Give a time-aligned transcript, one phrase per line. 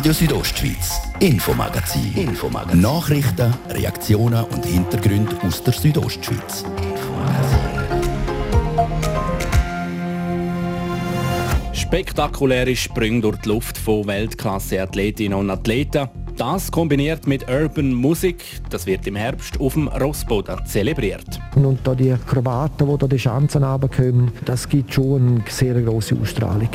[0.00, 2.14] Radio Südostschweiz, Infomagazin.
[2.16, 2.80] Infomagazin.
[2.80, 6.64] Nachrichten, Reaktionen und Hintergründe aus der Südostschweiz.
[11.74, 16.08] Spektakuläre Sprünge durch die Luft von Weltklasse-Athletinnen und Athleten.
[16.34, 21.38] Das kombiniert mit Urban Musik, das wird im Herbst auf dem Rossboden zelebriert.
[21.56, 26.16] Und da die Akrobaten, die da die Schanzen runterkommen, das gibt schon eine sehr große
[26.18, 26.70] Ausstrahlung.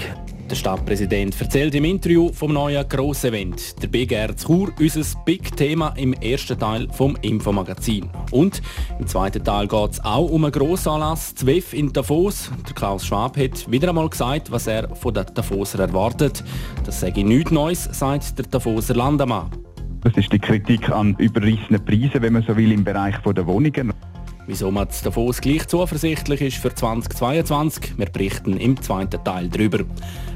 [0.55, 6.13] Der Stadtpräsident erzählt im Interview vom neuen Grossevent, der Big Air Chur, unser Big-Thema im
[6.13, 8.09] ersten Teil vom Infomagazin.
[8.32, 8.61] Und
[8.97, 12.49] im zweiten Teil geht es auch um einen Grossanlass, WEF in Davos.
[12.65, 16.41] Der Klaus Schwab hat wieder einmal gesagt, was er von den Davoser erwartet.
[16.85, 19.49] Das sage ich nichts Neues, sagt der Davoser Landemann.
[20.04, 23.91] Das ist die Kritik an überrissenen Preisen, wenn man so will, im Bereich der Wohnungen.
[24.47, 29.79] Wieso man Davos gleich zuversichtlich ist für 2022, wir berichten im zweiten Teil darüber.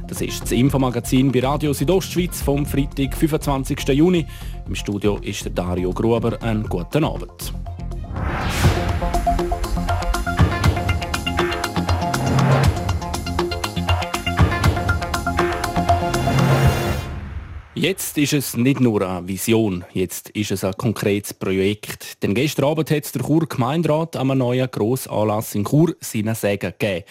[0.09, 3.89] Das ist das Infomagazin bei Radio Südostschweiz vom Freitag, 25.
[3.89, 4.25] Juni.
[4.67, 6.41] Im Studio ist der Dario Gruber.
[6.41, 7.53] Einen guten Abend.
[17.75, 22.21] Jetzt ist es nicht nur eine Vision, jetzt ist es ein konkretes Projekt.
[22.23, 26.73] Denn gestern Abend hat der Chur Gemeinderat an einem neuen Grossanlass in Chur seinen Segen
[26.77, 27.05] gegeben.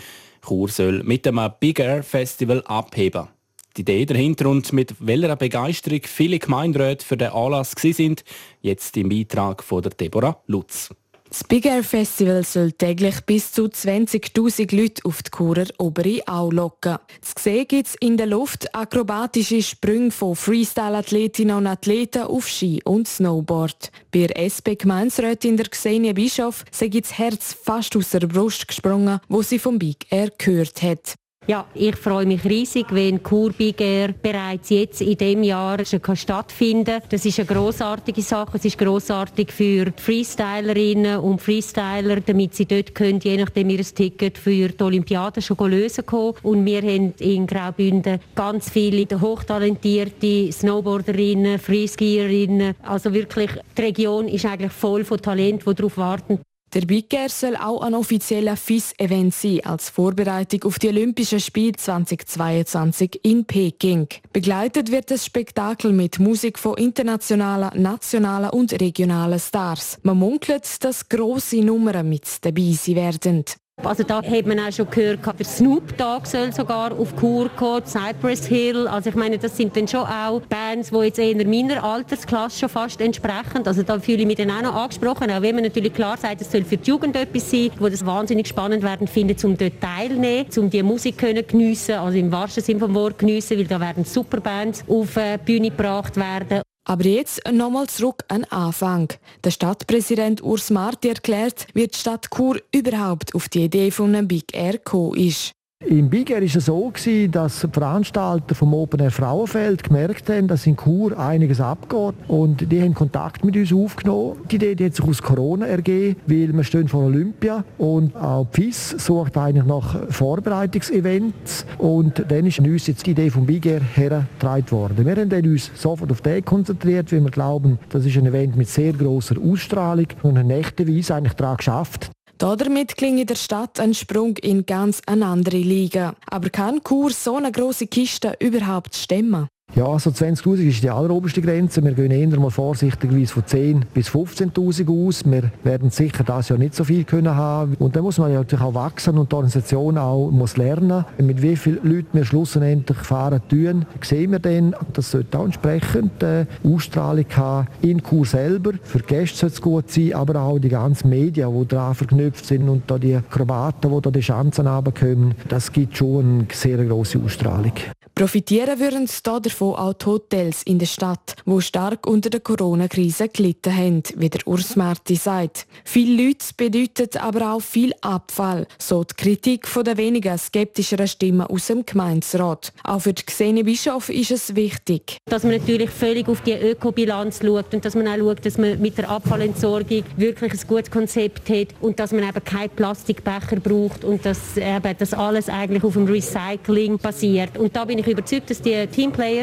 [0.48, 3.28] Chur soll mit dem Big Air Festival abheben.
[3.76, 8.24] Die Idee dahinter und mit welcher Begeisterung viele Gemeinderäte für den Anlass sind,
[8.62, 10.90] jetzt im Beitrag von der Deborah Lutz.
[11.30, 16.50] Das Big Air Festival soll täglich bis zu 20.000 Leute auf die Churer obere Au
[16.50, 16.96] locken.
[17.20, 22.80] Zu sehen gibt es in der Luft akrobatische Sprünge von Freestyle-Athletinnen und Athleten auf Ski
[22.82, 23.92] und Snowboard.
[24.10, 29.42] Bei der SP-Gemeinsrätin der Xenia Bischof sei das Herz fast aus der Brust gesprungen, wo
[29.42, 31.14] sie vom Big Air gehört hat.
[31.50, 37.08] Ja, ich freue mich riesig, wenn Kurbiger bereits jetzt in dem Jahr stattfinden kann.
[37.08, 38.58] Das ist eine großartige Sache.
[38.58, 44.36] Es ist großartig für Freestylerinnen und Freestyler, damit sie dort können, je nachdem ihr Ticket
[44.36, 46.34] für die Olympiade schon lösen können.
[46.42, 52.74] Und wir haben in Graubünden ganz viele hochtalentierte Snowboarderinnen, Freeskierinnen.
[52.82, 56.40] Also wirklich, die Region ist eigentlich voll von Talent, die darauf warten,
[56.78, 61.72] der Big Air soll auch ein offizieller FIS-Event sein, als Vorbereitung auf die Olympischen Spiele
[61.72, 64.06] 2022 in Peking.
[64.32, 69.98] Begleitet wird das Spektakel mit Musik von internationalen, nationalen und regionalen Stars.
[70.04, 73.44] Man munkelt, dass grosse Nummern mit dabei sein werden.
[73.84, 77.86] Also da hat man auch schon gehört, der Snoop Dogg soll sogar auf Kur kommen,
[77.86, 78.88] Cypress Hill.
[78.88, 82.68] Also ich meine, das sind dann schon auch Bands, die jetzt eher meiner Altersklasse schon
[82.68, 83.64] fast entsprechen.
[83.64, 86.40] Also da fühle ich mich dann auch noch angesprochen, auch wenn man natürlich klar sagt,
[86.40, 89.80] es soll für die Jugend etwas sein, wo das wahnsinnig spannend werden findet, um dort
[89.80, 93.80] teilnehmen, um die Musik können geniessen, also im wahrsten Sinne vom Wort geniessen, weil da
[93.80, 96.67] werden Superbands auf die Bühne gebracht werden.
[96.88, 99.12] Aber jetzt nochmal zurück an Anfang.
[99.44, 104.26] Der Stadtpräsident Urs Marti erklärt, wie die Stadt Chur überhaupt auf die Idee von einem
[104.26, 105.52] Big Air gekommen ist.
[105.86, 106.92] Im Big Air war es so,
[107.30, 112.14] dass die Veranstalter vom Open Air Frauenfeld gemerkt haben, dass in Chur einiges abgeht.
[112.26, 114.38] Und die haben Kontakt mit uns aufgenommen.
[114.50, 118.48] Die Idee die hat sich aus Corona ergeben, weil wir stehen vor Olympia und auch
[118.54, 121.64] die FIS sucht eigentlich nach Vorbereitungsevents.
[121.78, 125.06] Und dann ist uns jetzt die Idee vom Big Air hergetragen worden.
[125.06, 128.68] Wir haben uns sofort auf den konzentriert, weil wir glauben, das ist ein Event mit
[128.68, 132.10] sehr großer Ausstrahlung und eine echte Weise eigentlich daran geschafft,
[132.56, 136.14] damit klinge der Stadt ein Sprung in ganz eine andere Liga.
[136.26, 139.48] Aber kann Kur so eine große Kiste überhaupt stemmen?
[139.74, 141.84] Ja, also 20'000 ist die alleroberste Grenze.
[141.84, 145.24] Wir gehen eher mal vorsichtigerweise von 10 bis 15'000 aus.
[145.26, 147.74] Wir werden sicher das Jahr nicht so viel können haben.
[147.78, 151.04] Und dann muss man ja natürlich auch wachsen und die Organisation auch muss lernen.
[151.18, 154.74] Mit wie vielen Leuten wir schlussendlich fahren tun, sehen wir dann.
[154.94, 158.72] Das sollte auch entsprechend äh, Ausstrahlung haben in Kur selber.
[158.82, 162.68] Für Gäste sollte es gut sein, aber auch die ganzen Medien, die daran verknüpft sind
[162.68, 167.20] und da die Akrobaten, die da die Schanzen runterkommen, das gibt schon eine sehr große
[167.22, 167.72] Ausstrahlung.
[168.14, 173.76] Profitieren würden davon auch die Hotels in der Stadt, wo stark unter der Corona-Krise gelitten
[173.76, 175.66] haben, wie der Urs Marti sagt.
[175.84, 181.46] Viele Leute bedeutet aber auch viel Abfall, so die Kritik von der weniger skeptischeren Stimmen
[181.46, 182.72] aus dem Gemeinsrat.
[182.84, 185.18] Auch für die Xene Bischof ist es wichtig.
[185.26, 188.80] Dass man natürlich völlig auf die Ökobilanz schaut und dass man auch schaut, dass man
[188.80, 194.04] mit der Abfallentsorgung wirklich ein gutes Konzept hat und dass man eben keinen Plastikbecher braucht
[194.04, 197.58] und dass eben das alles eigentlich auf dem Recycling basiert.
[197.58, 198.86] Und da bin ich überzeugt, dass die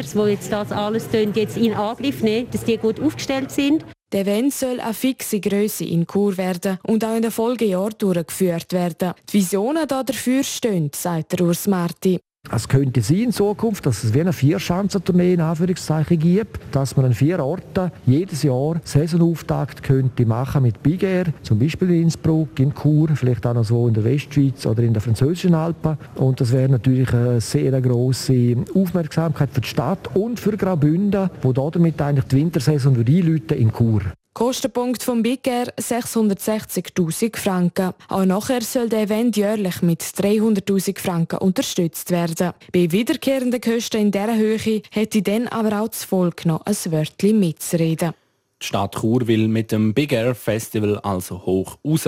[0.06, 3.84] Teamplayers, die jetzt das alles tun, jetzt in Angriff nehmen, dass die gut aufgestellt sind.
[4.12, 8.72] Der Event soll eine fixe Größe in Kur werden und auch in den Folgejahren durchgeführt
[8.72, 9.14] werden.
[9.28, 12.20] Die Visionen dafür stehen, sagt Urs Marti.
[12.50, 17.06] Es könnte sein in Zukunft, dass es wie eine Vierschanzentournee in Anführungszeichen gibt, dass man
[17.06, 22.58] an vier Orten jedes Jahr Saisonauftakt könnte machen mit Big Air, zum Beispiel in Innsbruck,
[22.60, 25.98] in Chur, vielleicht auch noch so in der Westschweiz oder in der französischen Alpen.
[26.14, 31.52] Und das wäre natürlich eine sehr große Aufmerksamkeit für die Stadt und für Graubünden, wo
[31.52, 34.02] damit eigentlich die Wintersaison einläuten in Chur.
[34.36, 37.94] Kostenpunkt vom Big Air 660.000 Franken.
[38.10, 42.50] Auch nachher soll der Event jährlich mit 300.000 Franken unterstützt werden.
[42.70, 47.40] Bei wiederkehrenden Kosten in dieser Höhe hätte dann aber auch das Volk noch ein Wörtchen
[47.40, 48.12] mitzureden.
[48.60, 52.06] Die Stadt Chur will mit dem Big Air Festival also hoch raus.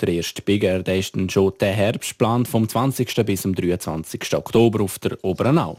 [0.00, 3.14] Der erste Big Air der ist schon der Herbstplan vom 20.
[3.24, 4.34] bis zum 23.
[4.34, 5.78] Oktober auf der Oberenau.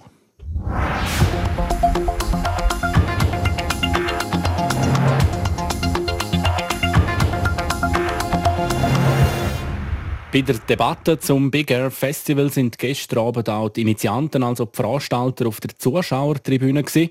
[10.34, 14.78] Bei der Debatte zum Big Air Festival sind gestern Abend auch die Initianten, also die
[14.78, 17.10] Veranstalter, auf der Zuschauertribüne gewesen.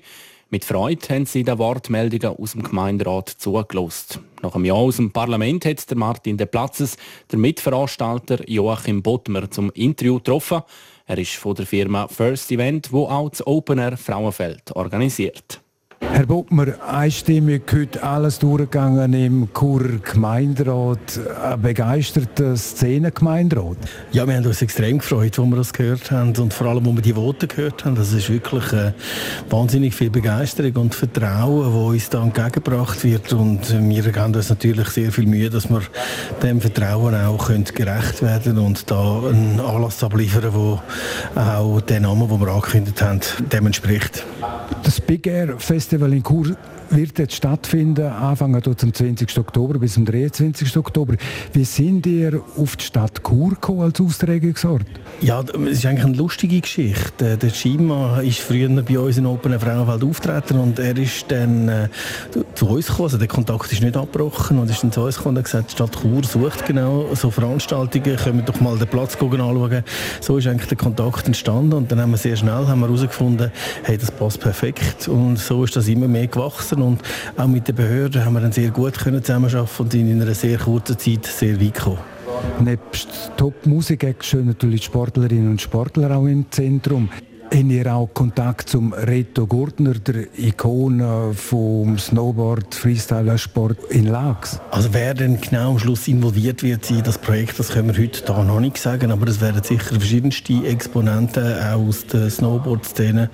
[0.49, 4.19] Mit Freude haben sie den Wortmeldungen aus dem Gemeinderat zugelost.
[4.41, 6.97] Nach einem Jahr aus dem Parlament hat der Martin De Platzes,
[7.31, 10.63] der Mitveranstalter Joachim Bottmer, zum Interview getroffen.
[11.05, 15.61] Er ist von der Firma First Event, wo auch das Open Air Frauenfeld organisiert.
[16.01, 20.99] Herr Bockmer, einstimmig heute alles durchgegangen im Chur Gemeinderat.
[21.43, 23.77] Ein begeisterter Szenengemeinderat?
[24.11, 26.95] Ja, wir haben uns extrem gefreut, als wir das gehört haben und vor allem, als
[26.95, 27.95] wir die Worte gehört haben.
[27.95, 28.93] Das ist wirklich äh,
[29.49, 34.89] wahnsinnig viel Begeisterung und Vertrauen, wo uns da entgegengebracht wird und wir geben uns natürlich
[34.89, 35.81] sehr viel Mühe, dass wir
[36.41, 40.51] dem Vertrauen auch gerecht werden und da einen Anlass abliefern,
[41.35, 43.21] der auch den Namen, den wir angekündigt haben,
[43.51, 44.25] dem entspricht.
[44.83, 46.55] Das Big Air Festival Festival in Chur
[46.91, 49.37] wird jetzt stattfinden, anfangen zum 20.
[49.37, 50.75] Oktober bis zum 23.
[50.77, 51.15] Oktober.
[51.53, 54.85] Wie sind ihr auf die Stadt Chur gekommen als Austragungsort?
[55.21, 57.37] Ja, es ist eigentlich eine lustige Geschichte.
[57.37, 61.87] Der Schima ist früher bei uns in Open Frauenwelt auftreten und er ist dann äh,
[62.55, 63.05] zu uns gekommen.
[63.05, 65.71] Also der Kontakt ist nicht abgebrochen und ist dann zu uns gekommen und hat gesagt,
[65.71, 69.83] die Stadt Chur sucht genau so Veranstaltungen, können wir doch mal den Platz anschauen.
[70.19, 73.51] So ist eigentlich der Kontakt entstanden und dann haben wir sehr schnell herausgefunden,
[73.83, 77.01] hey, das passt perfekt und so ist das immer mehr gewachsen und
[77.37, 80.57] auch mit den Behörden haben wir dann sehr gut können zusammenarbeiten und in einer sehr
[80.57, 81.99] kurzen Zeit sehr weit gekommen.
[82.59, 87.09] Nebst Top-Musik stehen natürlich Sportlerinnen und Sportler auch im Zentrum.
[87.53, 94.61] Haben ihr auch Kontakt zum Reto Gurtner, der Ikone vom Snowboard, Freestyle-Sport in Lax?
[94.71, 98.23] Also wer denn genau am Schluss involviert wird in das Projekt, das können wir heute
[98.23, 103.29] da noch nicht sagen, aber es werden sicher verschiedenste Exponenten auch aus der Snowboard-Szene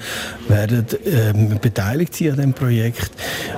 [0.48, 3.12] werden ähm, beteiligt sein an dem Projekt.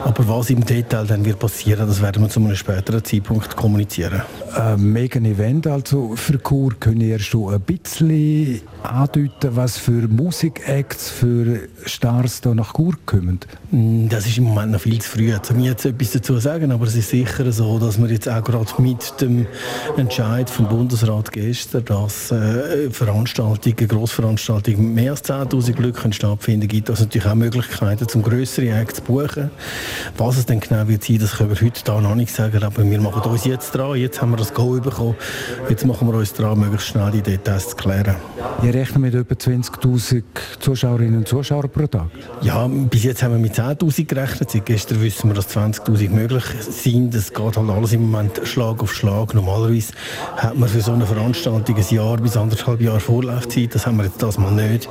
[0.04, 4.24] Aber was im Detail dann wird passieren, das werden wir zu einem späteren Zeitpunkt kommunizieren.
[4.56, 6.74] Ein mega Event also für Kur.
[6.80, 10.08] Können ihr schon ein bisschen andeuten, was für
[10.50, 13.40] Musik-Acts, für Stars da nach Kur kommen?
[13.70, 16.72] Mm, das ist im Moment noch viel zu früh, um jetzt etwas dazu zu sagen,
[16.72, 19.46] aber es ist sicher so, dass wir jetzt auch gerade mit dem
[19.98, 26.90] Entscheid vom Bundesrat gestern, dass äh, Veranstaltungen, Grossveranstaltungen mit mehr als 10'000 Leuten stattfinden, gibt
[26.90, 29.52] es natürlich auch Möglichkeiten, zum größere Acts zu buchen.
[30.18, 32.84] Was es dann genau wird sein, das können wir heute da noch nicht sagen, aber
[32.84, 33.98] wir machen uns jetzt dran.
[33.98, 35.16] Jetzt haben wir das Go bekommen.
[35.70, 38.16] Jetzt machen wir uns dran, möglichst schnell die Details zu klären.
[38.62, 40.24] Wir rechnen mit etwa 20'000
[40.60, 42.08] Zuschauerinnen und Zuschauern pro Tag?
[42.42, 44.52] Ja, bis jetzt haben wir mit 10'000 gerechnet.
[44.52, 47.14] Seit gestern wissen wir, dass 20'000 möglich sind.
[47.16, 49.34] Es geht halt alles im Moment Schlag auf Schlag.
[49.34, 49.94] Normalerweise
[50.38, 53.74] hat man für so eine Veranstaltung ein Jahr bis anderthalb Jahre Vorlaufzeit.
[53.76, 54.90] Das haben wir jetzt das mal nicht.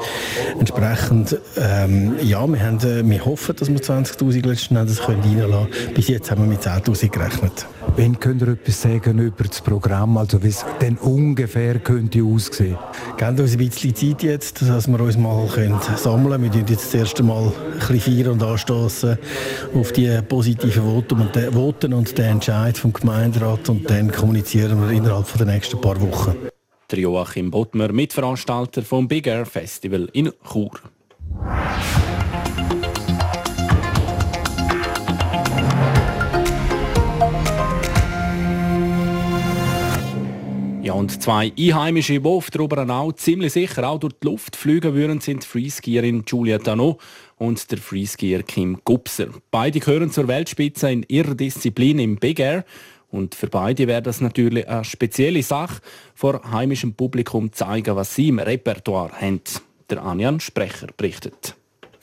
[0.59, 5.95] Entsprechend, ähm, ja, wir, haben, äh, wir hoffen, dass wir 20'000 letzten Endes reinlassen können.
[5.95, 7.67] Bis jetzt haben wir mit 10'000 gerechnet.
[7.99, 12.79] Wenn könnt ihr etwas sagen über das Programm, also wie es denn ungefähr könnte aussehen?
[13.17, 16.55] Gebt uns ein bisschen Zeit jetzt, dass wir uns mal können sammeln können.
[16.55, 19.19] Wir jetzt das erste Mal ein bisschen feiern und anstoßen
[19.75, 24.81] auf die positiven Voten und, den, Voten und den Entscheid vom Gemeinderat und dann kommunizieren
[24.81, 26.37] wir innerhalb der nächsten paar Wochen.
[26.93, 30.71] Der Joachim Bottmer, Mitveranstalter vom Big Air Festival in Chur.
[40.89, 44.95] Ja, und zwei Einheimische, die auf der Oberenau ziemlich sicher auch durch die Luft fliegen
[44.95, 46.97] würden, sind die Freeskierin Julia Dano
[47.37, 49.27] und der Freeskier Kim Gupser.
[49.51, 52.65] Beide gehören zur Weltspitze in ihrer Disziplin im Big Air.
[53.11, 55.83] Und für beide wäre das natürlich eine spezielle Sache,
[56.15, 59.43] vor heimischem Publikum zeigen, was sie im Repertoire haben.
[59.91, 61.58] Der Anjan Sprecher berichtet.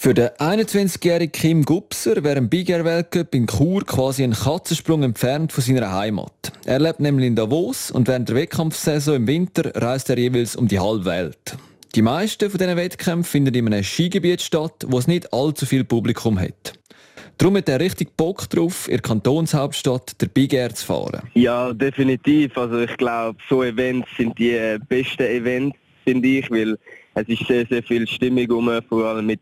[0.05, 5.01] Für den 21-jährigen Kim Gupser wäre ein Big Air Weltcup in Chur quasi ein Katzensprung
[5.01, 6.51] entfernt von seiner Heimat.
[6.63, 10.67] Er lebt nämlich in Davos und während der Wettkampfsaison im Winter reist er jeweils um
[10.67, 11.57] die halbe Welt.
[11.95, 15.83] Die meisten von diesen Wettkämpfen finden in einem Skigebiet statt, wo es nicht allzu viel
[15.83, 16.73] Publikum hat.
[17.39, 21.23] Darum hat er richtig Bock drauf, in der Kantonshauptstadt der Big Air zu fahren.
[21.33, 22.55] Ja, definitiv.
[22.59, 26.77] Also ich glaube, so Events sind die äh, besten Events, finde ich, weil
[27.15, 29.39] es ist sehr, sehr viel Stimmung rum, vor allem mit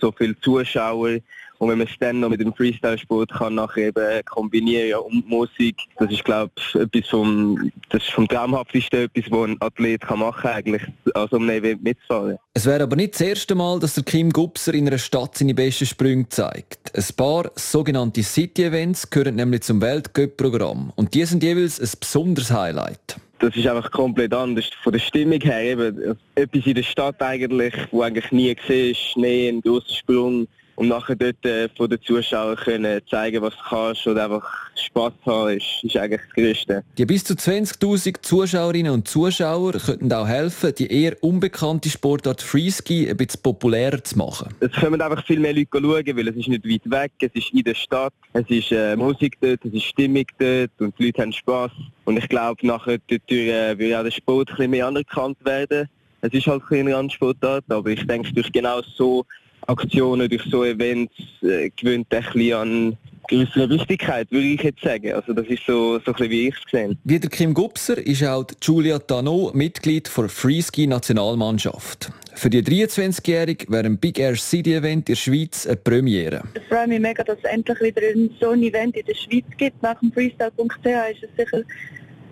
[0.00, 1.20] so vielen Zuschauern.
[1.58, 5.26] Und wenn man es dann noch mit dem Freestyle-Sport kann nachher eben kombinieren ja, und
[5.26, 6.52] Musik, das ist glaube
[6.92, 10.82] ich vom, das vom traumhaftesten etwas, was ein Athlet kann machen eigentlich,
[11.14, 12.38] also um ein Event mitzufahren.
[12.54, 15.54] Es wäre aber nicht das erste Mal, dass der Kim Gubser in einer Stadt seine
[15.54, 16.92] besten Sprünge zeigt.
[16.94, 23.16] Ein paar sogenannte City-Events gehören nämlich zum Weltcup-Programm und die sind jeweils ein besonderes Highlight
[23.38, 24.70] das ist einfach komplett anders.
[24.82, 29.00] Von der Stimmung her eben, etwas in der Stadt eigentlich, wo eigentlich nie gesehen ist,
[29.00, 34.06] Schnee, ein Sprung, und nachher dort äh, von den Zuschauern können zeigen, was du kannst
[34.06, 36.84] oder einfach Spass haben, ist, ist eigentlich das Größte.
[36.98, 43.08] Die bis zu 20'000 Zuschauerinnen und Zuschauer könnten auch helfen, die eher unbekannte Sportart Freeski
[43.08, 44.48] ein bisschen populärer zu machen.
[44.60, 47.52] Es kommen einfach viel mehr Leute schauen, weil es ist nicht weit weg, es ist
[47.52, 51.22] in der Stadt, es ist äh, Musik dort, es ist Stimmung dort und die Leute
[51.22, 51.72] haben Spass.
[52.04, 55.88] Und ich glaube, nachher dadurch, äh, wird auch der Sport ein bisschen mehr anerkannt werden.
[56.20, 59.26] Es ist halt ein Randsportart, aber ich denke, durch genau so
[59.66, 62.96] Aktionen, durch so Events äh, gewöhnt ein bisschen an
[63.28, 65.12] größere Wichtigkeit, würde ich jetzt sagen.
[65.12, 67.98] Also das ist so, so ein bisschen, wie ich es gesehen Wie der Kim Gubser
[67.98, 72.10] ist auch Julia Tano Mitglied der Freeski-Nationalmannschaft.
[72.34, 76.42] Für die 23-Jährige wäre ein Big Air City Event in der Schweiz eine Premiere.
[76.54, 78.02] Ich freue mich mega, dass es endlich wieder
[78.40, 79.82] so ein Event in der Schweiz gibt.
[79.82, 81.62] Nach dem Freestyle.ch ist es sicher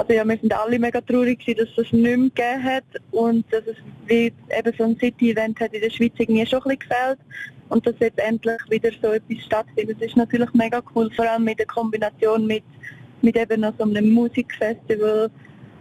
[0.03, 3.45] also ja, wir sind alle mega traurig dass es das nicht mehr gegeben hat und
[3.53, 6.79] dass es wie eben so ein City-Event hat in der Schweiz irgendwie schon ein bisschen
[6.81, 7.19] gefällt
[7.69, 9.97] und dass jetzt endlich wieder so etwas stattfindet.
[10.01, 12.65] Das ist natürlich mega cool, vor allem mit der Kombination mit,
[13.23, 15.31] mit eben noch so einem Musikfestival.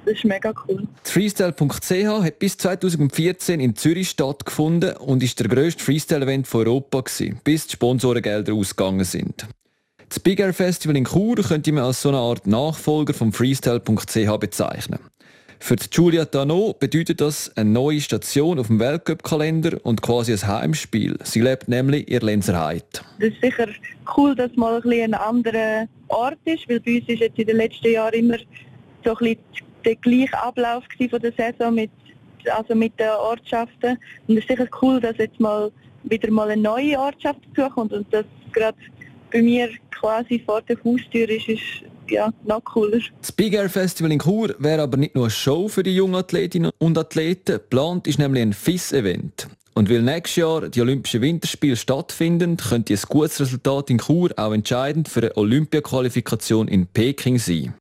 [0.05, 0.87] Das ist mega cool.
[1.03, 7.39] Freestyle.ch hat bis 2014 in Zürich stattgefunden und ist der grösste Freestyle-Event von Europa gewesen,
[7.43, 9.45] bis die Sponsorengelder ausgegangen sind.
[10.11, 14.39] Das Big Air Festival in Chur könnte man als so eine Art Nachfolger vom Freestyle.ch
[14.41, 14.99] bezeichnen.
[15.57, 21.17] Für Julia Dano bedeutet das eine neue Station auf dem Weltcup-Kalender und quasi ein Heimspiel.
[21.23, 22.83] Sie lebt nämlich in Lenzerheide.
[22.91, 23.69] Das ist sicher
[24.17, 27.47] cool, dass mal ein, bisschen ein anderer Ort ist, weil bei uns ist jetzt in
[27.47, 28.37] den letzten Jahren immer
[29.05, 29.39] so ein bisschen
[29.85, 31.91] der gleiche Ablauf von der Saison mit,
[32.53, 33.97] also mit den Ortschaften.
[34.27, 35.71] Und es ist sicher cool, dass jetzt mal
[36.03, 38.77] wieder mal eine neue Ortschaft dazukommt und dass gerade
[39.31, 41.61] bei mir quasi vor der Haustür ist, ist
[42.09, 43.00] ja, noch cooler.
[43.21, 46.15] Das Big Air Festival in Chur wäre aber nicht nur eine Show für die jungen
[46.15, 47.53] Athletinnen und Athleten.
[47.53, 49.47] Geplant ist nämlich ein FIS-Event.
[49.73, 54.51] Und weil nächstes Jahr die Olympischen Winterspiele stattfinden, könnte ein gutes Resultat in Chur auch
[54.51, 57.73] entscheidend für eine Olympiaqualifikation in Peking sein.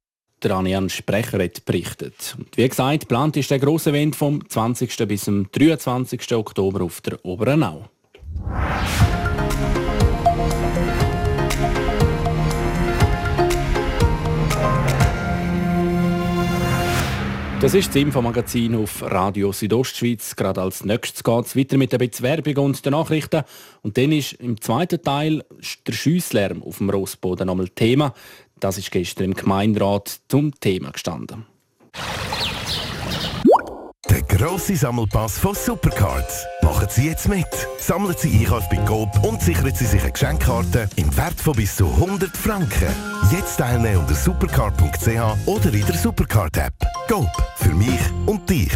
[0.42, 2.36] Der Anian Sprecher hat berichtet.
[2.38, 5.08] Und wie gesagt, geplant ist der grosse Event vom 20.
[5.08, 6.34] bis zum 23.
[6.34, 7.90] Oktober auf der Oberenau.
[17.60, 20.34] Das ist das Infomagazin auf Radio Südostschweiz.
[20.34, 23.42] Gerade als nächstes geht es weiter mit ein bisschen Werbung und den Nachrichten.
[23.82, 25.44] Und dann ist im zweiten Teil
[25.86, 28.14] der Schiesslärm auf dem Rossboden nochmal Thema.
[28.58, 31.49] Das ist gestern im Gemeinderat zum Thema gestanden.
[34.40, 36.46] Grosse Sammelpass von Supercards.
[36.62, 37.44] Machen Sie jetzt mit.
[37.78, 41.76] Sammeln Sie Einkauf bei Coop und sichern Sie sich eine Geschenkkarte im Wert von bis
[41.76, 42.88] zu 100 Franken.
[43.30, 46.72] Jetzt teilnehmen unter supercard.ch oder in der Supercard-App.
[47.06, 48.72] Coop, für mich und dich.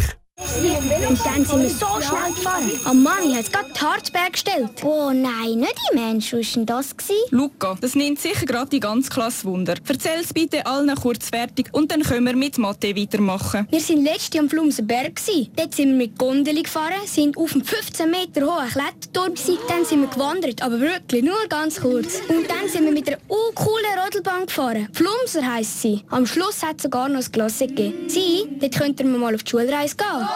[1.07, 2.71] Und dann sind wir so schnell gefahren.
[2.89, 4.69] Oh Mann, ich habe gerade die Harzberg gestellt.
[4.83, 6.39] Oh nein, nicht die Menschen.
[6.39, 6.95] Was war das?
[7.31, 9.75] Luca, das nimmt sicher gerade die ganze Klasse Wunder.
[9.87, 13.67] Erzähl es bitte allen kurz fertig und dann können wir mit Mathe weitermachen.
[13.69, 15.19] Wir waren letztes Jahr am Flumsenberg.
[15.55, 19.33] Dort sind wir mit Gondeli gefahren, sind auf einem 15 Meter hohen Kletterturm.
[19.67, 22.21] Dann sind wir gewandert, aber wirklich nur ganz kurz.
[22.27, 24.87] Und dann sind wir mit einer coolen Rodelbahn gefahren.
[24.93, 26.03] Flumser heisst sie.
[26.09, 28.09] Am Schluss hat es sogar noch ein Klasse gegeben.
[28.09, 30.27] Sie, dort könnten wir mal auf die Schulreise gehen.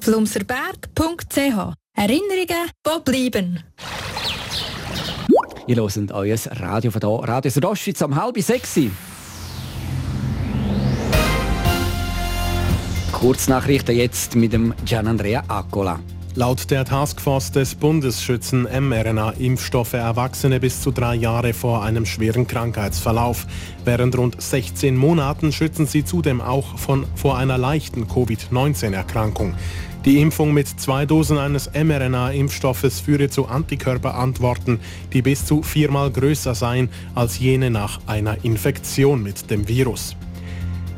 [0.00, 3.64] Flumserberg.ch Erinnerungen, die bleiben.
[5.66, 8.78] Ihr hört euer Radio von hier, Radio Südostschweiz um halb sechs.
[13.12, 16.00] Kurznachrichten jetzt mit dem Gianandrea Accola.
[16.36, 22.48] Laut der Taskforce des Bundes schützen mRNA-Impfstoffe Erwachsene bis zu drei Jahre vor einem schweren
[22.48, 23.46] Krankheitsverlauf.
[23.84, 29.54] Während rund 16 Monaten schützen sie zudem auch von, vor einer leichten Covid-19-Erkrankung.
[30.04, 34.80] Die Impfung mit zwei Dosen eines mRNA-Impfstoffes führe zu Antikörperantworten,
[35.12, 40.16] die bis zu viermal größer seien als jene nach einer Infektion mit dem Virus.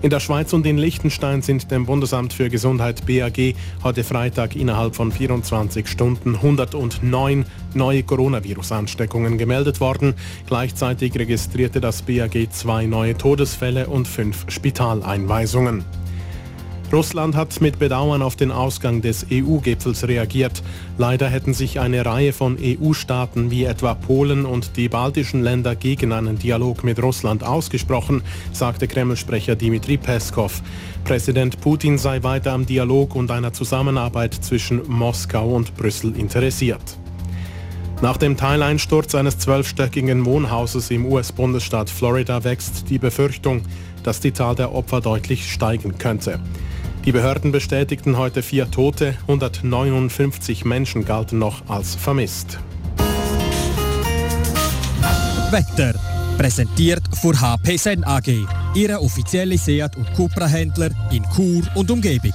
[0.02, 4.94] In der Schweiz und in Liechtenstein sind dem Bundesamt für Gesundheit BAG heute Freitag innerhalb
[4.94, 10.14] von 24 Stunden 109 neue Coronavirus-Ansteckungen gemeldet worden.
[10.46, 15.82] Gleichzeitig registrierte das BAG zwei neue Todesfälle und fünf Spitaleinweisungen.
[16.92, 20.62] Russland hat mit Bedauern auf den Ausgang des EU-Gipfels reagiert.
[20.98, 26.12] Leider hätten sich eine Reihe von EU-Staaten wie etwa Polen und die baltischen Länder gegen
[26.12, 30.62] einen Dialog mit Russland ausgesprochen, sagte Kreml-Sprecher Dmitri Peskov.
[31.04, 36.98] Präsident Putin sei weiter am Dialog und einer Zusammenarbeit zwischen Moskau und Brüssel interessiert.
[38.00, 43.62] Nach dem Teileinsturz eines zwölfstöckigen Wohnhauses im US-Bundesstaat Florida wächst die Befürchtung,
[44.04, 46.38] dass die Zahl der Opfer deutlich steigen könnte.
[47.06, 52.58] Die Behörden bestätigten heute vier Tote, 159 Menschen galten noch als vermisst.
[55.52, 55.94] Wetter.
[56.36, 58.44] Präsentiert von HP Sen AG,
[58.74, 62.34] Ihre offizielle Seat- und Cupra-Händler in Chur und Umgebung.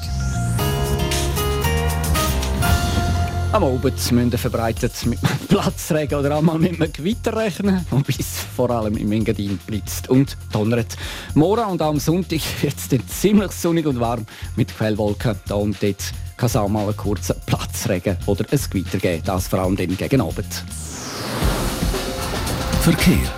[3.54, 8.72] Am Abend müssen verbreitet mit Platzregen oder einmal mit einem Gewitter rechnen, wobei es vor
[8.72, 10.96] allem im Engadin blitzt und donnert.
[11.34, 15.36] Morgen und am Sonntag wird es ziemlich sonnig und warm mit Quellwolken.
[15.50, 19.24] Da und dort kann es auch mal einen kurzen Platzregen oder ein Gewitter geben.
[19.26, 20.64] Das vor allem dann gegen Abend.
[22.80, 23.30] Verkehr.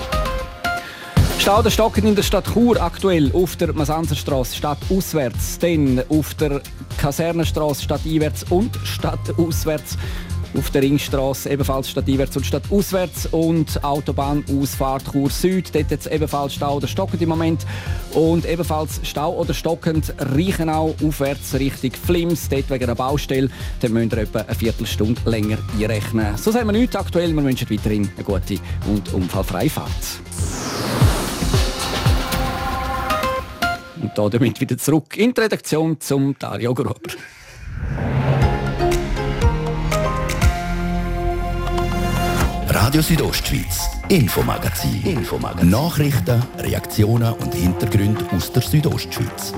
[1.40, 6.62] Stau der Stocken in der Stadt Chur aktuell auf der Masanzerstraße stadtauswärts, dann auf der
[7.04, 9.98] Kasernenstraße stadteinwärts und stadtauswärts
[10.58, 16.78] auf der Ringstraße ebenfalls stadteinwärts und stadtauswärts und Autobahnausfahrt Chur Süd, dort jetzt ebenfalls Stau
[16.78, 17.66] oder stockend im Moment.
[18.14, 23.50] Und ebenfalls Stau oder stockend Reichenau aufwärts Richtung Flims, dort wegen einer Baustelle,
[23.82, 26.38] dann müsst ihr etwa eine Viertelstunde länger einrechnen.
[26.38, 29.92] So sehen wir nichts aktuell, wir wünschen weiterhin eine gute und unfallfreie Fahrt.
[34.18, 37.00] Und damit wieder zurück in die Redaktion zum Dario Gruber.
[42.70, 45.02] Radio Südostschweiz, Infomagazin.
[45.04, 45.70] Infomagazin.
[45.70, 49.54] Nachrichten, Reaktionen und Hintergründe aus der Südostschweiz.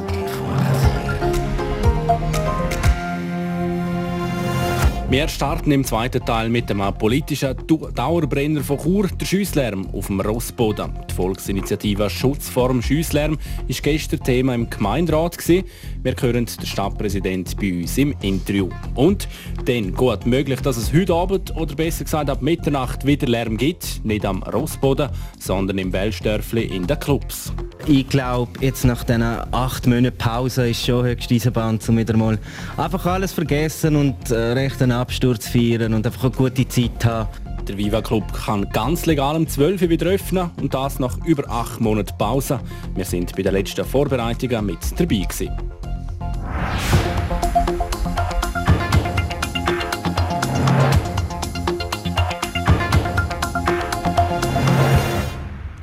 [5.16, 7.56] Wir starten im zweiten Teil mit dem politischen
[7.96, 10.92] Dauerbrenner von Chur, der Schiesslärm auf dem Rossboden.
[11.10, 13.38] Die Volksinitiative Schutz vor dem Schiesslärm
[13.70, 15.38] ist gestern Thema im Gemeinderat.
[15.38, 15.64] Gewesen.
[16.04, 18.68] Wir hören den Stadtpräsident bei uns im Interview.
[18.96, 19.30] Und
[19.64, 24.04] dann gut möglich, dass es heute Abend oder besser gesagt ab Mitternacht wieder Lärm gibt.
[24.04, 27.54] Nicht am Rossboden, sondern im Wellstörfli in den Clubs.
[27.88, 32.38] Ich glaube, jetzt nach diesen acht Monaten Pause ist schon höchste Eisenbahn, um wieder mal
[32.76, 37.30] einfach alles vergessen und äh, recht einen Absturz feiern und einfach eine gute Zeit haben.
[37.68, 41.48] Der Viva Club kann ganz legal um 12 Uhr wieder öffnen und das nach über
[41.48, 42.60] acht Monaten Pause.
[42.96, 45.52] Wir sind bei den letzten Vorbereitungen mit dabei gewesen.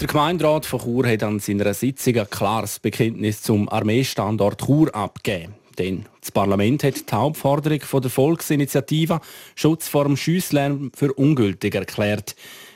[0.01, 5.62] Der Gemeinderat von Chur hat an seiner Sitzung ein klares Bekenntnis zum Armeestandort Chur abgegeben.
[5.79, 9.21] Denn das Parlament hat die Hauptforderung der Volksinitiative
[9.55, 12.35] Schutz vor dem Schiesslärm für ungültig erklärt.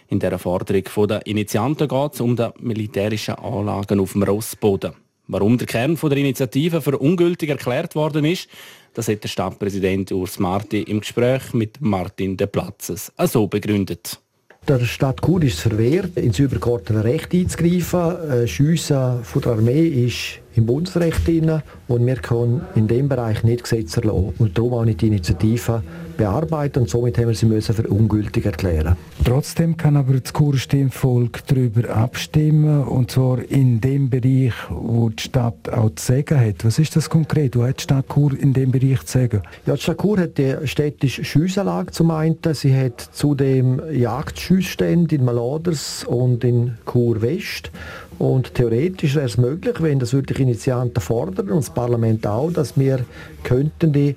[0.08, 4.92] In dieser Forderung der Initianten geht es um die militärischen Anlagen auf dem Rossboden.
[5.28, 8.48] Warum der Kern der Initiative für ungültig erklärt worden ist,
[8.94, 14.20] das hat der Stadtpräsident Urs Marti im Gespräch mit Martin de Platzes so begründet.
[14.68, 18.48] Der Stadt Chur ist verwehrt, ins übergeordnete Recht einzugreifen.
[18.48, 23.62] Schiessen von der Armee ist im Bundesrecht drin und wir können in dem Bereich nicht
[23.62, 24.34] Gesetze erlassen.
[24.38, 25.82] Und darum auch nicht die Initiative
[26.16, 28.96] bearbeiten und somit haben wir sie müssen für ungültig erklären.
[29.24, 35.68] Trotzdem kann aber das Kurstimmvolk darüber abstimmen und zwar in dem Bereich, wo die Stadt
[35.70, 36.64] auch zu sagen hat.
[36.64, 37.56] Was ist das konkret?
[37.56, 39.42] Wo hat die Stadt Chur in dem Bereich zu sagen?
[39.66, 42.36] Ja, die Stadt Chur hat die städtische Schiessanlage zum einen.
[42.52, 47.70] Sie hat zudem Jagdschüssstände in Maladers und in Chur West
[48.18, 52.78] und theoretisch wäre es möglich, wenn das wirklich Initianten fordern und das Parlament auch, dass
[52.78, 53.00] wir
[53.42, 54.16] könnten die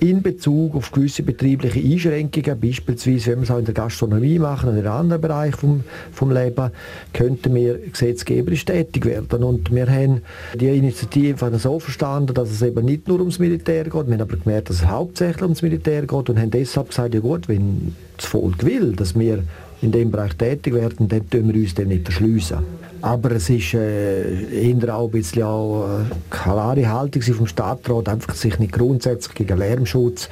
[0.00, 4.70] in Bezug auf gewisse betriebliche Einschränkungen, beispielsweise wenn wir es auch in der Gastronomie machen
[4.70, 6.70] oder in anderen Bereichen vom, vom Leben,
[7.12, 9.44] könnten wir gesetzgeberisch tätig werden.
[9.44, 10.22] Und wir haben
[10.54, 14.36] die Initiative so verstanden, dass es eben nicht nur ums Militär geht, wir haben aber
[14.36, 18.26] gemerkt, dass es hauptsächlich ums Militär geht und haben deshalb gesagt, ja gut, wenn das
[18.26, 19.44] Volk will, dass wir
[19.82, 22.58] in dem Bereich tätig werden, dann tun wir uns nicht verschliessen.
[23.02, 28.34] Aber es ist äh, eher auch ein bisschen auch, äh, klare Haltung vom Stadtrat, einfach
[28.34, 30.28] sich nicht grundsätzlich gegen Lärmschutz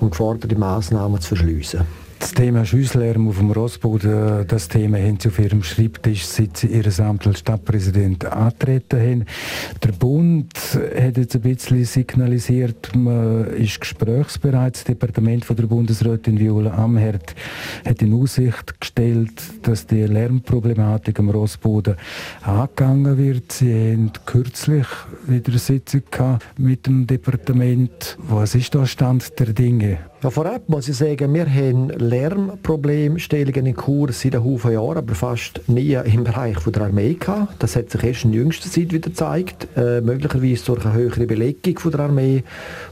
[0.00, 2.05] und geforderte Massnahmen zu verschliessen.
[2.18, 6.68] Das Thema Schusslärm auf dem Rossboden, das Thema haben sie auf ihrem Schreibtisch, seit sie
[6.68, 9.24] ihr Amt als Stadtpräsident antreten haben.
[9.82, 14.76] Der Bund hat jetzt ein bisschen signalisiert, man ist gesprächsbereit.
[14.76, 17.34] Das Departement von der Bundesrätin Viola Amherd
[17.84, 21.96] hat in Aussicht gestellt, dass die Lärmproblematik am Rossboden
[22.42, 23.52] angegangen wird.
[23.52, 24.86] Sie haben kürzlich
[25.26, 26.02] wieder eine Sitzung
[26.56, 28.16] mit dem Departement.
[28.18, 29.98] Was ist da Stand der Dinge?
[30.26, 35.14] Ja, vorab muss ich sagen, wir haben Lärmproblemstellungen in Chur seit einem Haufen Jahren, aber
[35.14, 37.62] fast nie im Bereich der Armee gehabt.
[37.62, 41.92] Das hat sich erst in jüngster Zeit wieder gezeigt, äh, möglicherweise durch eine höhere Belegung
[41.92, 42.42] der Armee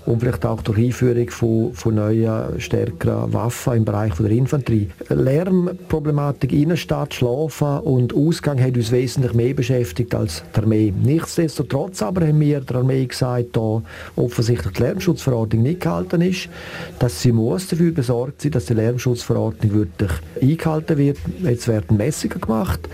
[0.07, 4.90] und vielleicht auch durch Einführung von, von neuen, stärkeren Waffen im Bereich der Infanterie.
[5.09, 10.94] Lärmproblematik Innenstadt, Schlafen und Ausgang hat uns wesentlich mehr beschäftigt als die Armee.
[11.03, 13.83] Nichtsdestotrotz aber haben wir der Armee gesagt, da
[14.14, 16.49] offensichtlich die Lärmschutzverordnung nicht gehalten ist,
[17.01, 20.11] dass sie muss dafür besorgt sein, dass die Lärmschutzverordnung wirklich
[20.43, 21.17] eingehalten wird.
[21.43, 22.87] Jetzt werden Messungen gemacht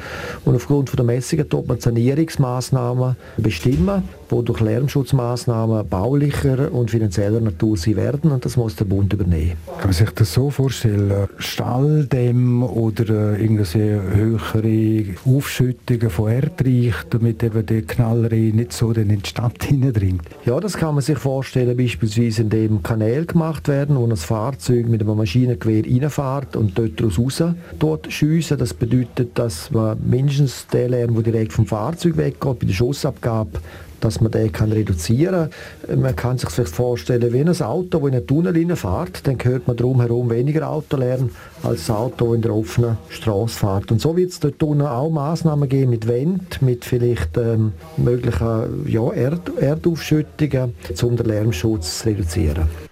[0.44, 7.40] und aufgrund von der Messungen tut man Sanierungsmaßnahmen bestimmen, die durch Lärmschutzmaßnahmen baulicher und finanzieller
[7.40, 9.56] Natur sein werden und das muss der Bund übernehmen.
[9.66, 11.28] Kann man sich das so vorstellen?
[11.38, 19.08] Stalldämm oder äh, irgendwelche höhere Aufschüttungen von Erdreich, damit eben der Knaller nicht so in
[19.08, 20.22] die Stadt hineindringt?
[20.44, 25.02] Ja, das kann man sich vorstellen, beispielsweise indem Kanäle gemacht werden, wo ein Fahrzeug mit
[25.02, 27.42] einem Maschinengewehr reinfährt und dort raus
[27.78, 28.58] dort schiessen.
[28.58, 33.58] Das bedeutet, dass man mindestens den Lärm, der direkt vom Fahrzeug weggeht, bei der Schussabgabe
[34.00, 35.50] dass man den kann reduzieren
[35.86, 36.00] kann.
[36.00, 39.66] Man kann sich vielleicht vorstellen, wie ein Auto, das in einen Tunnel fährt, dann hört
[39.66, 41.30] man drumherum weniger Autolärm
[41.62, 43.92] als ein Auto, das in der offenen Straße fährt.
[43.92, 48.86] Und so wird es dort unten auch Massnahmen geben mit Wind, mit vielleicht ähm, möglichen
[48.86, 52.89] ja, Erd Erdaufschüttungen, um den Lärmschutz zu reduzieren.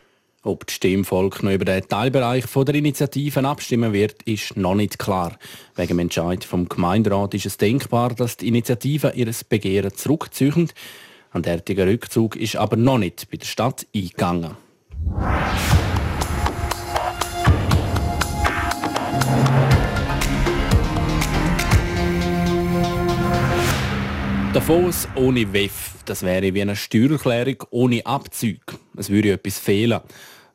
[0.49, 5.37] Ob das Stimmvolk noch über den Teilbereich der Initiativen abstimmen wird, ist noch nicht klar.
[5.77, 10.71] Wegen dem Entscheid vom Gemeinderat ist es denkbar, dass die Initiativen ihr Begehren zurückziehen.
[11.33, 14.57] Ein derartiger Rückzug ist aber noch nicht bei der Stadt eingegangen.
[24.55, 28.79] Davos ohne WEF, das wäre wie eine Steuererklärung ohne Abzüge.
[28.97, 30.01] Es würde etwas fehlen.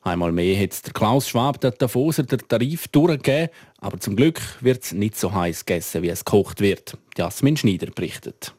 [0.04, 4.84] Einmal mehr hat der Klaus Schwab der Davoser den Tarif durchgegeben, aber zum Glück wird
[4.84, 6.98] es nicht so heiß gegessen, wie es gekocht wird.
[7.18, 8.54] Jasmin Schneider berichtet.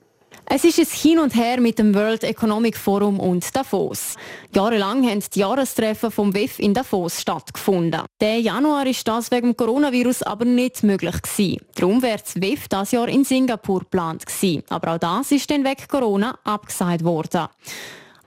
[0.47, 4.17] Es ist ein Hin und Her mit dem World Economic Forum und Davos.
[4.55, 8.03] Jahrelang haben die Jahrestreffen vom WEF in Davos stattgefunden.
[8.21, 11.63] Der Januar ist das wegen Coronavirus aber nicht möglich gewesen.
[11.75, 14.63] Darum wäre das WEF das Jahr in Singapur geplant gewesen.
[14.69, 17.49] Aber auch das ist dann wegen Corona abgesagt worden.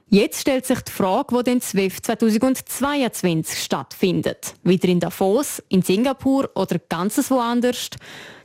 [0.09, 4.53] Jetzt stellt sich die Frage, wo denn SWIFT 2022 stattfindet.
[4.63, 7.89] Wieder in Davos, in Singapur oder ganz woanders?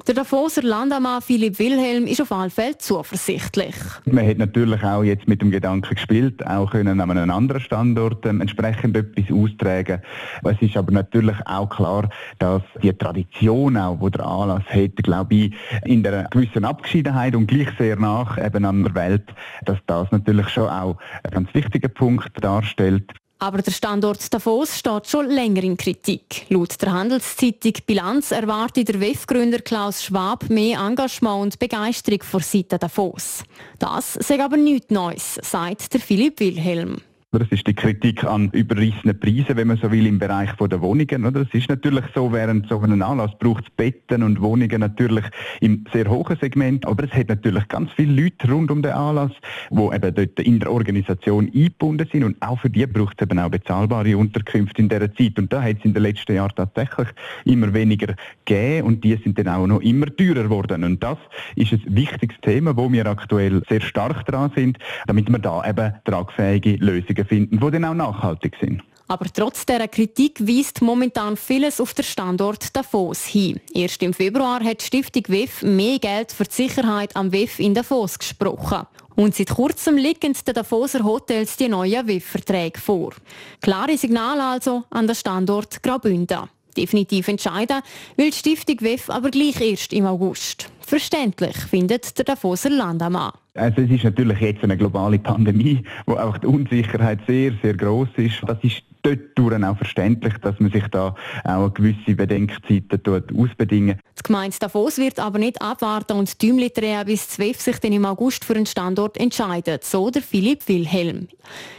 [0.08, 3.76] Der Davoser Landamann Philipp Wilhelm ist auf alle Fälle zuversichtlich.
[4.04, 8.26] Man hat natürlich auch jetzt mit dem Gedanken gespielt, auch können an einem anderen Standort
[8.26, 10.02] ähm, entsprechend etwas austragen.
[10.42, 12.08] Es ist aber natürlich auch klar,
[12.40, 17.46] dass die Tradition auch, wo der Anlass hat, glaube ich, in einer gewissen Abgeschiedenheit und
[17.46, 19.32] gleich sehr nach eben an der Welt,
[19.66, 23.12] dass das natürlich schon auch ein ganz wichtiger Punkt darstellt.
[23.42, 26.46] Aber der Standort Davos steht schon länger in Kritik.
[26.48, 32.78] Laut der Handelszeitung Bilanz erwartet der WEF-Gründer Klaus Schwab mehr Engagement und Begeisterung vor Seite
[32.78, 33.42] Davos.
[33.80, 37.00] Das sei aber nichts Neues, sagt der Philipp Wilhelm.
[37.34, 41.32] Das ist die Kritik an überrissenen Preisen, wenn man so will, im Bereich der Wohnungen.
[41.32, 45.24] Das ist natürlich so, während so einen Anlass braucht es Betten und Wohnungen natürlich
[45.62, 46.84] im sehr hohen Segment.
[46.84, 49.32] Aber es hat natürlich ganz viele Leute rund um den Anlass,
[49.70, 52.22] die eben dort in der Organisation eingebunden sind.
[52.22, 55.38] Und auch für die braucht es eben auch bezahlbare Unterkünfte in dieser Zeit.
[55.38, 57.08] Und da hat es in den letzten Jahren tatsächlich
[57.46, 58.14] immer weniger
[58.44, 60.84] gegeben und die sind dann auch noch immer teurer geworden.
[60.84, 61.16] Und das
[61.56, 65.94] ist ein wichtiges Thema, wo wir aktuell sehr stark dran sind, damit wir da eben
[66.04, 68.82] tragfähige Lösungen Lösungen finden, die dann auch nachhaltig sind.
[69.08, 73.60] Aber trotz dieser Kritik weist momentan vieles auf den Standort Davos hin.
[73.74, 77.74] Erst im Februar hat die Stiftung WEF mehr Geld für die Sicherheit am WEF in
[77.74, 78.86] Davos gesprochen.
[79.14, 83.12] Und seit kurzem liegen den Davoser Hotels die neuen WEF-Verträge vor.
[83.60, 86.48] Klare Signale also an den Standort Graubünden.
[86.74, 87.82] Definitiv entscheiden
[88.16, 90.70] will die Stiftung WEF aber gleich erst im August.
[90.80, 93.32] Verständlich, findet der Davoser Landamann.
[93.54, 98.08] Also es ist natürlich jetzt eine globale Pandemie, wo auch die Unsicherheit sehr, sehr groß
[98.16, 98.40] ist.
[98.46, 103.98] Das ist dort auch verständlich, dass man sich da auch gewisse Bedenkzeiten ausbedingen.
[104.18, 107.92] Die Gemeinde Davos wird aber nicht abwarten und Däumli drehen, bis das WEF sich dann
[107.92, 111.28] im August für einen Standort entscheidet, so der Philipp Wilhelm.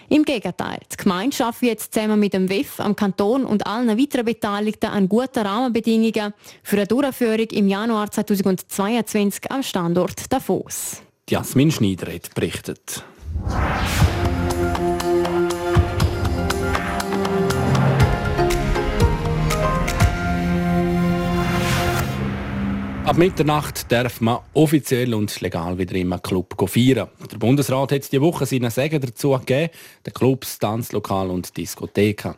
[0.10, 4.26] Im Gegenteil, die Gemeinde schafft jetzt zusammen mit dem WEF, am Kanton und allen weiteren
[4.26, 11.02] Beteiligten an guten Rahmenbedingungen für eine Durchführung im Januar 2022 am Standort Davos.
[11.30, 13.02] Jasmin Schneider hat berichtet.
[23.06, 27.08] Ab Mitternacht darf man offiziell und legal wieder im Club feiern.
[27.32, 29.72] Der Bundesrat hat diese Woche seinen Segen dazu gegeben,
[30.06, 32.36] den Clubs, Tanzlokal und Diskotheken.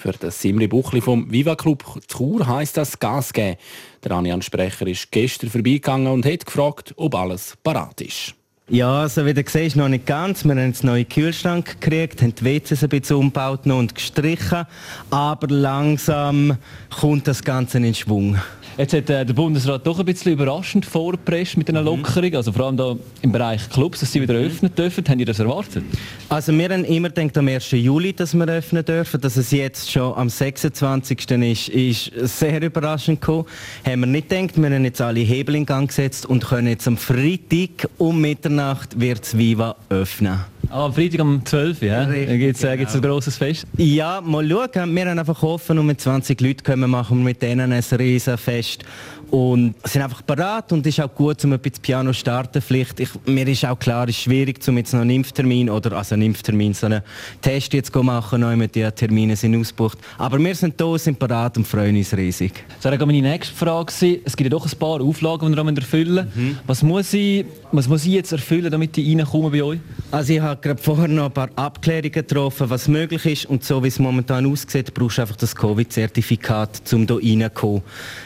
[0.00, 3.58] Für das Simri Buchli vom Viva Club Chur heisst das Gas geben.
[4.02, 8.34] Der Anian-Sprecher ist gestern vorbeigegangen und hat gefragt, ob alles parat ist.
[8.70, 10.42] Ja, also wie du siehst, noch nicht ganz.
[10.42, 14.64] Wir haben einen neuen Kühlschrank gekriegt, haben die WCs ein bisschen umgebaut und gestrichen,
[15.10, 16.56] aber langsam
[16.98, 18.38] kommt das Ganze in Schwung.
[18.76, 21.86] Jetzt hat äh, der Bundesrat doch ein bisschen überraschend vorgepresst mit einer mhm.
[21.86, 25.04] Lockerung, also vor allem da im Bereich Clubs, dass sie wieder öffnen dürfen.
[25.06, 25.84] Haben Sie das erwartet?
[26.28, 27.72] Also wir haben immer gedacht am 1.
[27.72, 29.20] Juli, dass wir öffnen dürfen.
[29.20, 31.30] Dass es jetzt schon am 26.
[31.30, 33.46] ist, ist sehr überraschend gekommen.
[33.84, 34.56] Haben wir nicht gedacht.
[34.56, 38.98] Wir haben jetzt alle Hebel in Gang gesetzt und können jetzt am Freitag um Mitternacht
[39.00, 40.40] wird Viva öffnen.
[40.72, 42.02] Ah, am Freitag um 12 Uhr, ja?
[42.04, 42.92] Richtig, gibt es äh, genau.
[42.92, 43.66] ein grosses Fest?
[43.76, 44.94] Ja, mal schauen.
[44.94, 48.38] Wir haben einfach hoffen und mit 20 Leuten können wir machen mit denen ein riesen
[48.38, 48.84] Fest
[49.30, 52.60] und sind einfach bereit und es ist auch gut, um ein bisschen Piano zu starten.
[52.60, 55.92] Vielleicht, ich, mir ist auch klar, es ist schwierig, um jetzt noch einen Impftermin oder
[55.92, 57.02] also einen Impftermin, so einen
[57.40, 59.98] Test jetzt zu machen, neu mit den Termine sind ausgebucht.
[60.18, 62.52] Aber wir sind da, sind bereit und freuen uns riesig.
[62.82, 64.20] Das wäre meine nächste Frage gewesen.
[64.24, 66.58] Es gibt ja doch ein paar Auflagen, die wir erfüllen mhm.
[66.66, 69.78] was, muss ich, was muss ich jetzt erfüllen, damit ich reinkomme bei euch?
[70.10, 73.82] Also ich habe gerade vorher noch ein paar Abklärungen getroffen, was möglich ist und so
[73.82, 77.82] wie es momentan aussieht, brauchst du einfach das Covid-Zertifikat, um hier reinzukommen.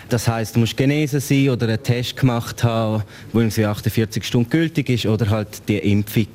[0.08, 3.02] Das heißt, du musst genesen sein oder einen Test gemacht haben,
[3.32, 6.28] der irgendwie 48 Stunden gültig ist oder halt die Impfung.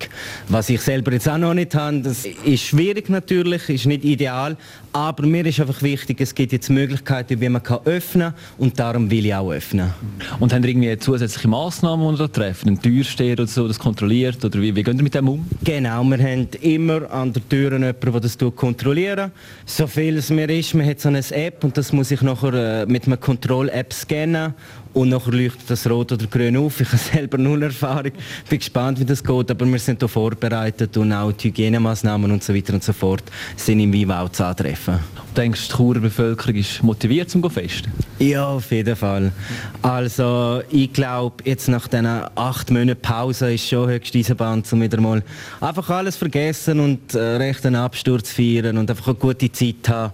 [0.49, 4.57] Was ich selber jetzt auch noch nicht habe, das ist schwierig natürlich, ist nicht ideal,
[4.91, 9.09] aber mir ist einfach wichtig, es gibt jetzt Möglichkeiten, wie man kann öffnen und darum
[9.09, 9.93] will ich auch öffnen.
[10.39, 12.69] Und haben Sie irgendwie zusätzliche Massnahmen, die treffen?
[12.69, 14.43] Ein Türsteher oder so, das kontrolliert?
[14.43, 15.45] Oder wie, wie gehen Sie mit dem um?
[15.63, 19.31] Genau, wir haben immer an der Tür jemanden, der das kontrolliert.
[19.65, 22.81] So viel es mir ist, man hat so eine App und das muss ich nachher
[22.81, 24.48] äh, mit einer Kontroll-App scannen
[24.93, 26.81] und nachher leuchtet das rot oder grün auf.
[26.81, 28.11] Ich habe selber null Erfahrung,
[28.49, 32.43] bin gespannt, wie das geht, aber wir sind hier vorbereitet und auch die Hygienemaßnahmen und
[32.43, 33.23] so weiter und so fort
[33.55, 34.99] sind im auch zu antreffen.
[35.35, 37.91] Denkst du, die Churer Bevölkerung ist motiviert zum Festen?
[38.17, 39.31] Ja, auf jeden Fall.
[39.81, 44.99] Also ich glaube, jetzt nach diesen acht Monaten Pause ist schon höchst Eisenbahn, um wieder
[44.99, 45.23] mal
[45.61, 50.13] einfach alles vergessen und äh, recht einen Absturz feiern und einfach eine gute Zeit haben.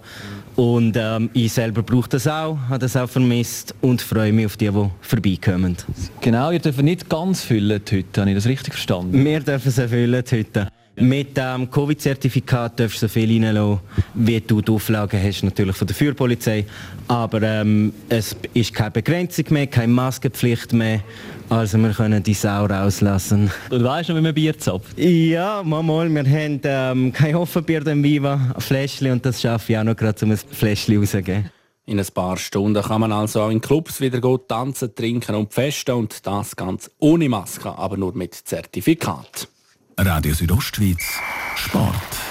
[0.56, 4.56] Und ähm, ich selber brauche das auch, habe das auch vermisst und freue mich auf
[4.56, 5.76] die, die vorbeikommen.
[6.22, 9.22] Genau, ihr dürft nicht ganz füllen heute, habe ich das richtig verstanden?
[9.22, 10.68] Wir dürfen es füllen heute.
[10.98, 13.80] Mit dem ähm, Covid-Zertifikat darfst du so viel reinlassen,
[14.14, 16.64] wie du die Auflagen hast, natürlich von der Feuerpolizei.
[17.06, 21.02] Aber ähm, es ist keine Begrenzung mehr, keine Maskenpflicht mehr.
[21.50, 23.50] Also wir können die Sau rauslassen.
[23.68, 24.98] Du weißt noch, wie man Bier zapft?
[24.98, 26.08] Ja, mal, mal.
[26.08, 29.96] Wir haben ähm, kein Offenbier im Viva, ein Fläschchen und das schaffe ich auch noch
[29.96, 31.50] gerade, um ein Fläschchen rauszugeben.
[31.84, 35.92] In ein paar Stunden kann man also auch in Clubs wieder tanzen, trinken und festen
[35.92, 39.48] und das ganz ohne Maske, aber nur mit Zertifikat.
[39.98, 41.20] Radio Südostschweiz,
[41.54, 42.25] Sport.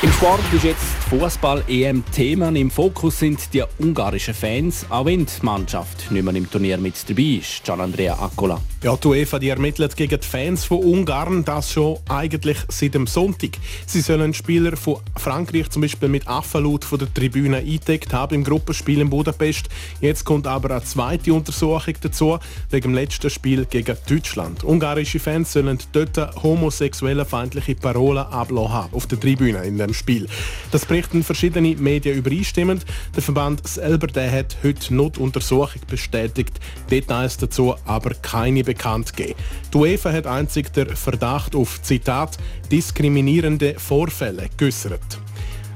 [0.00, 2.54] Im Sport ist jetzt Fußball-EM-Themen.
[2.54, 6.94] Im Fokus sind die ungarischen Fans, auch wenn die Mannschaft nicht mehr im Turnier mit
[7.10, 7.64] dabei ist.
[7.64, 8.60] Gian Andrea Accola.
[8.84, 13.08] Ja, die UEFA die ermittelt gegen die Fans von Ungarn, das schon eigentlich seit dem
[13.08, 13.58] Sonntag.
[13.86, 18.44] Sie sollen Spieler von Frankreich zum Beispiel mit Affenlaut von der Tribüne eingedeckt haben im
[18.44, 19.68] Gruppenspiel in Budapest.
[20.00, 22.38] Jetzt kommt aber eine zweite Untersuchung dazu,
[22.70, 24.62] wegen dem letzten Spiel gegen Deutschland.
[24.62, 30.26] Ungarische Fans sollen dort homosexuelle feindliche Parolen ablassen auf der Tribüne in dem Spiel.
[30.70, 32.84] Das berichten verschiedene Medien übereinstimmend.
[33.14, 36.60] Der Verband selber der hat heute Notuntersuchung bestätigt.
[36.90, 39.38] Details dazu aber keine bekannt gegeben.
[39.72, 42.38] Die UEFA hat einzig der Verdacht auf Zitat
[42.70, 45.18] diskriminierende Vorfälle geäußert.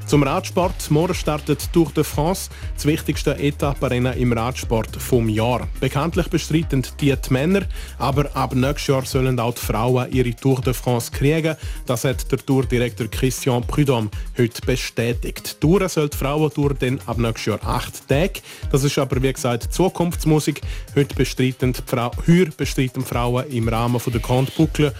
[0.06, 0.90] Zum Radsport.
[0.90, 5.68] Morgen startet Tour de France, das wichtigste Etappenrennen im Radsport vom Jahr.
[5.80, 7.62] Bekanntlich bestreiten die, die Männer,
[7.98, 11.56] aber ab nächstes Jahr sollen auch die Frauen ihre Tour de France kriegen.
[11.86, 15.56] Das hat der Tourdirektor Christian Prudhomme heute bestätigt.
[15.56, 18.40] Die Tour soll die Frauentour dann ab nächstes Jahr acht Tage.
[18.70, 20.60] Das ist aber wie gesagt Zukunftsmusik.
[20.94, 22.10] Heute bestreiten, Frau,
[22.56, 24.92] bestreiten Frauen im Rahmen der Boucle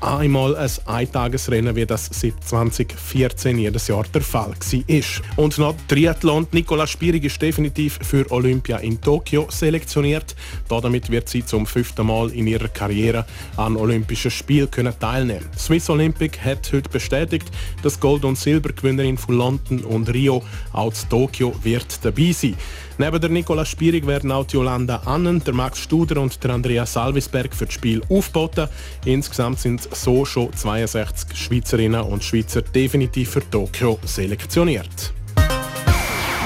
[0.00, 5.36] einmal ein Eintagesrennen, wie das seit 2014 jedes Jahr der Fall war.
[5.36, 6.46] Und noch Triathlon.
[6.52, 10.36] Nicola Spierig ist definitiv für Olympia in Tokio selektioniert.
[10.68, 13.24] Damit wird sie zum fünften Mal in ihrer Karriere
[13.56, 15.46] an Olympischen Spielen teilnehmen.
[15.56, 17.46] Swiss Olympic hat heute bestätigt,
[17.82, 22.56] dass Gold- und Silbergewinnerin von London und Rio auch Tokio wird dabei sein.
[22.98, 26.86] Neben der Nicola Spierig werden auch die Jolanda Annen, der Max Studer und der Andrea
[26.86, 28.68] Salvisberg für das Spiel aufgeboten.
[29.04, 35.12] Insgesamt sind so schon 62 Schweizerinnen und Schweizer definitiv für Tokio selektioniert.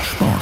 [0.03, 0.41] Sport.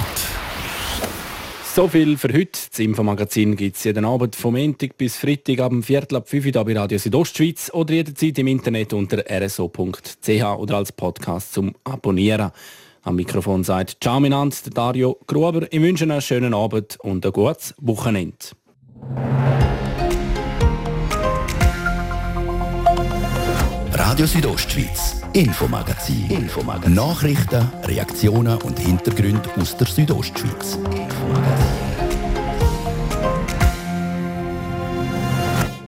[1.75, 2.59] So viel für heute.
[2.71, 6.47] Das Infomagazin gibt es jeden Abend vom Montag bis Freitag ab dem Viertel ab 5
[6.47, 12.51] Uhr bei Radio Südostschweiz oder jederzeit im Internet unter rso.ch oder als Podcast zum Abonnieren.
[13.02, 15.66] Am Mikrofon sagt Ciao Minant, Dario Gruber.
[15.70, 18.37] Ich wünsche einen schönen Abend und ein gutes Wochenende.
[23.92, 26.30] Radio Südostschweiz, Infomagazin.
[26.30, 26.94] Infomagazin.
[26.94, 30.76] Nachrichten, Reaktionen und Hintergründe aus der Südostschweiz.
[30.76, 31.88] Infomagazin.